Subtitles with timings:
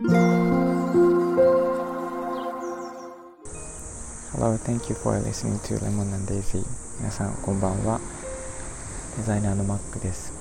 [0.00, 0.14] Hello,
[4.62, 6.64] thank you for listening to Lemon and Daisy.
[7.00, 7.98] 皆さんこんばんは。
[9.16, 10.32] デザイナーのマックです。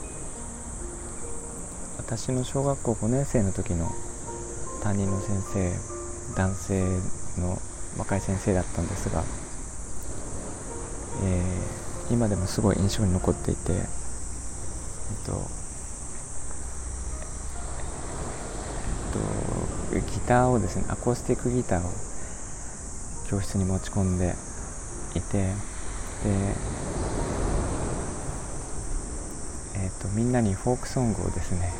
[1.97, 3.89] 私の小学校5年生の時の
[4.83, 5.73] 担任の先生
[6.35, 6.83] 男性
[7.41, 7.57] の
[7.97, 9.23] 若い先生だったんですが、
[11.23, 13.85] えー、今でもすごい印象に残っていて、えっ
[15.25, 15.57] と
[19.07, 21.91] えっと、ギターをですねアコースティックギターを
[23.29, 24.33] 教室に持ち込んで
[25.13, 25.53] いてで、
[29.75, 31.71] えーと、みんなにフォークソングをですね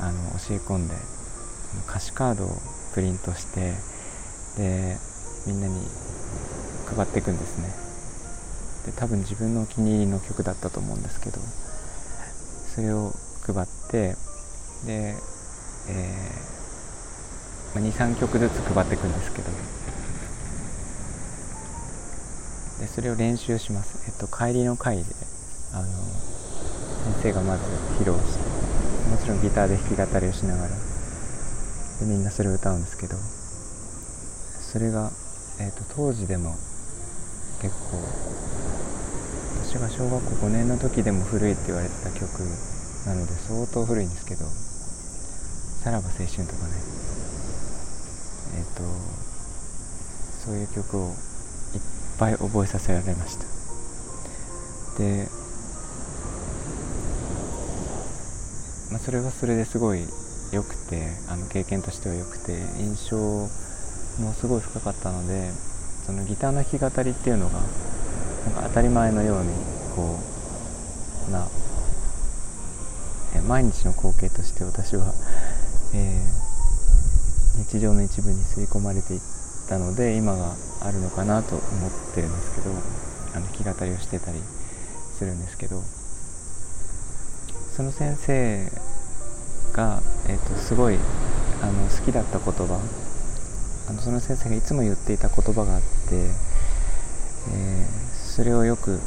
[0.00, 0.94] あの教え込んで
[1.88, 2.48] 歌詞カードを
[2.94, 3.74] プリントして
[4.56, 4.96] で
[5.46, 5.86] みんなに
[6.96, 7.68] 配っていくんですね。
[8.86, 11.38] で多分自分のお気に入りの曲だったと思うんですけど
[12.74, 13.12] それを
[13.46, 14.16] 配って
[14.86, 15.14] で、
[15.88, 16.59] えー、
[17.74, 19.50] 23曲ずつ配っていくんですけど。
[22.80, 25.04] でそれを練習します、えっと、帰りの会で
[25.74, 25.86] あの
[27.20, 27.62] 先生がまず
[28.00, 33.16] 披露してもちろんギターで弾き語りをしながらでみんなそれを歌うんですけど。
[34.70, 35.10] それが、
[35.58, 36.54] えっと、当時でも
[37.60, 37.98] 結構
[39.66, 42.38] 私が小学校5年の時でも古いって言われてた曲
[43.04, 44.44] なので相当古いんですけど
[45.82, 46.99] 「さらば青春」とかね。
[48.56, 48.82] えっ、と
[50.44, 51.80] そういう曲をいっ
[52.18, 53.44] ぱい覚えさせられました。
[54.98, 55.28] で、
[58.90, 60.04] まあ、それはそれですごい
[60.52, 63.48] 良くてあの経験としては良くて印象も
[64.34, 65.50] すごい深かったので
[66.04, 69.50] そのギターの弾き語りっていうのがなんか当たり前のように
[69.94, 70.18] こ
[71.28, 71.46] うな
[73.46, 75.14] 毎日の光景として私は、
[75.94, 76.49] えー、
[77.58, 79.20] 日常の一部に吸い込まれていっ
[79.68, 81.64] たので今があるのかなと思っ
[82.14, 82.70] てるんですけど
[83.34, 84.38] あの弾き語りをしてたり
[85.18, 85.82] するんですけど
[87.76, 88.70] その先生
[89.72, 90.96] が、えーと、すごい
[91.62, 92.80] あの好きだった言葉
[93.88, 98.98] あのその先生がいつも言っていた言葉があって、えー、それをよく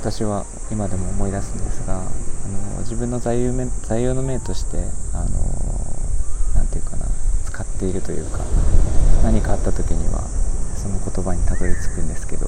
[0.00, 3.48] 私は今でも思い出すんですがあの自分の座右
[3.82, 4.78] 座右の銘として
[5.14, 5.30] あの
[6.54, 7.06] なて言うかな
[7.52, 8.38] 使っているというか
[9.22, 10.24] 何かあった時には
[10.74, 12.46] その言葉にたどり着くんですけど、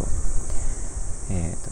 [1.31, 1.71] えーと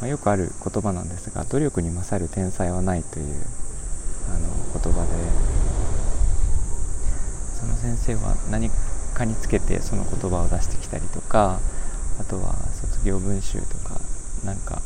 [0.00, 3.34] まあ、よくある言葉なんですが努力に勝る天才はないという
[4.30, 5.10] あの言葉で
[7.58, 8.70] その先生は何
[9.14, 11.58] かにつけてその言葉を出してきたりとか
[12.20, 14.00] あとは卒業文集とか
[14.44, 14.80] なんか、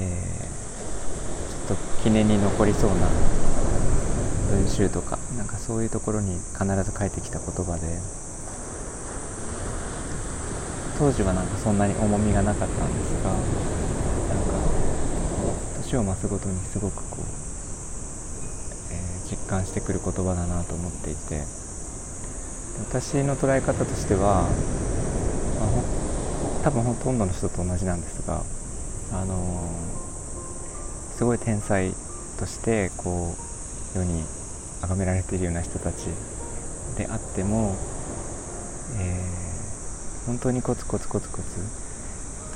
[0.00, 3.45] えー、ちょっと記念に残りそうな
[4.46, 7.98] 文集とかなんかそういうところに必ず書いてきた言葉で
[10.98, 13.40] 当時はなんかそんなに重みがなかったんですがなん
[14.46, 14.56] か
[15.82, 17.24] 年を増すごとにすごくこう、
[18.92, 21.42] えー、実感してくる言葉だなと思っていて
[22.88, 24.48] 私の捉え方としては、
[25.60, 25.66] ま
[26.60, 28.42] あ、多分ほとんどの人と同じなんですが
[29.12, 31.92] あのー、すごい天才
[32.38, 33.55] としてこう
[33.94, 34.24] 世に
[34.80, 36.06] 崇められているような人たち
[36.96, 37.76] であっても、
[38.98, 39.46] えー
[40.26, 41.42] 本当にコツコツコツコツ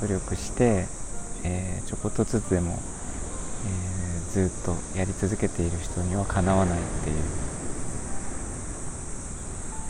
[0.01, 0.87] 努力して、
[1.45, 2.77] えー、ちょこっとずつでも、
[3.65, 7.15] えー、ずっとやり続けている人にはかなわないっていう、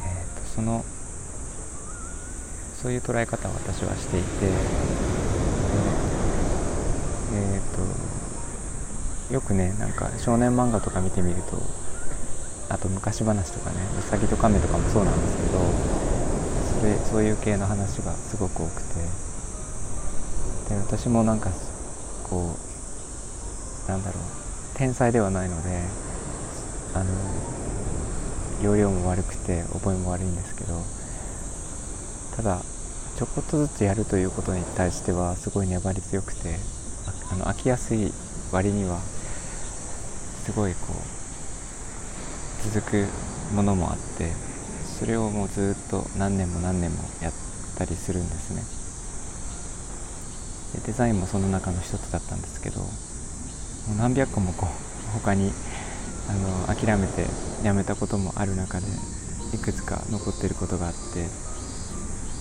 [0.03, 0.85] えーと、その
[2.75, 4.28] そういう捉え方を私はしていて、
[7.34, 8.11] えーと、
[9.31, 11.58] よくねなんか少年漫画とか見てみると
[12.69, 15.59] あと昔話とかねうさぎと亀とかもそうなんですけど
[16.96, 19.31] でそういう系の話がすごく多くて。
[20.72, 21.52] で私もなんか
[22.24, 22.56] こ
[23.88, 24.24] うなんだろう
[24.78, 25.81] 天才ではないので
[26.94, 27.06] あの
[28.64, 30.82] 容量も悪くて覚えも悪いんですけど
[32.38, 32.61] ただ
[33.17, 36.56] ちょこっとずつやるということに対してはすごい粘り強くて
[37.32, 38.14] あの飽きやすい
[38.52, 39.00] 割には
[40.52, 43.08] すごいこう続く
[43.56, 44.34] ものもあって
[45.00, 47.34] それをもうずっと何年も何年もやっ
[47.78, 48.62] たりするんですね。
[50.82, 52.86] でデザインもその中の一つだったんですけども
[53.94, 55.53] う何百個もこう他に
[56.28, 56.34] あ
[56.68, 57.28] の諦めて
[57.64, 58.88] やめたこともある中で
[59.54, 61.00] いくつか残ってることがあって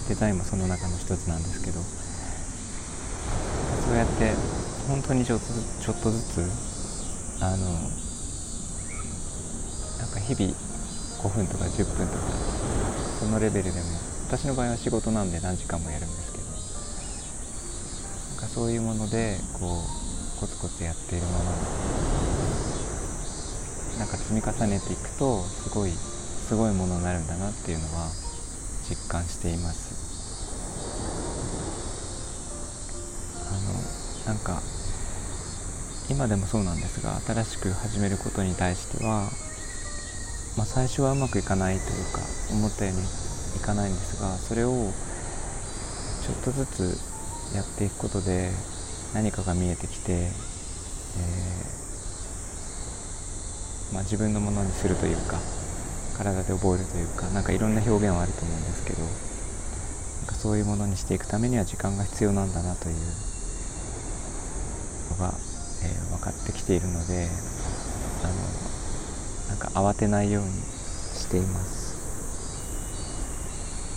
[0.08, 1.78] デザインもその中の一つなんですけど
[3.86, 4.34] そうやって
[4.88, 5.46] 本当にちょっと
[5.80, 6.69] ちょっとずつ
[7.42, 7.56] あの
[9.98, 10.52] なんか日々
[11.22, 12.20] 5分とか10分とか
[13.18, 13.86] そのレベルでも
[14.28, 16.50] 私の場合は仕事なんで何時間もやるんですけどな
[18.36, 19.84] んかそういうものでこ
[20.38, 21.50] うコツコツやっているもの。
[23.98, 28.08] なんか積み重ねていくとすごいすごいものになるんだなっていうのは
[28.88, 29.92] 実感しています。
[33.46, 33.52] あ
[34.30, 34.62] のなんか
[36.10, 39.30] 今でもそうなんですが新しく始めることに対しては、
[40.58, 42.18] まあ、最初はうまくいかないというか
[42.50, 43.02] 思ったように
[43.56, 44.90] いかないんですがそれを
[46.26, 46.98] ちょっとずつ
[47.54, 48.50] やっていくことで
[49.14, 55.38] 何かが見えてきて、えー、まあ、自分のものにするというか
[56.18, 59.06] 体で覚えるというか何かいろんな表現はあると思うんですけどな
[60.24, 62.96] んかそういうものにしていくためには時間が必要なんだなという
[65.10, 65.49] のが、
[66.20, 67.28] かってきているので
[68.22, 68.34] あの
[69.48, 71.90] なんか慌てないようにしています。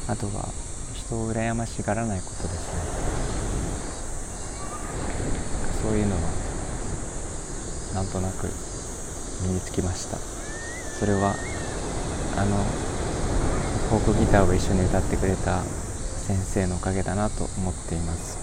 [0.08, 0.50] あとは
[0.94, 2.82] 人を羨ましがらないことですね。
[5.82, 6.22] そういうのは
[7.94, 8.48] なんとなく
[9.42, 10.18] 身につきました。
[10.18, 11.36] それは
[12.36, 12.58] あの
[13.90, 18.40] フォークギターを一緒に歌ってくれた先生のおかげだなと思っています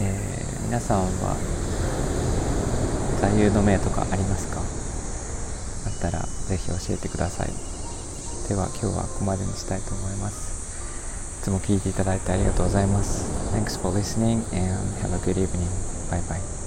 [0.00, 1.34] えー、皆さんは
[3.22, 4.60] 座右の銘とかありますか？
[5.86, 7.48] あったらぜひ教えてください
[8.48, 15.68] では今日はここまでにしたいと思いますいつも聞いていただいてありがとうございます Thanks for listening and have a good evening.
[16.10, 16.57] Bye bye.